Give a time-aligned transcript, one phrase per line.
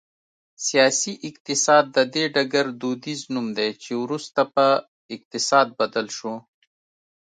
[0.67, 4.65] سیاسي اقتصاد د دې ډګر دودیز نوم دی چې وروسته په
[5.15, 6.33] اقتصاد بدل شو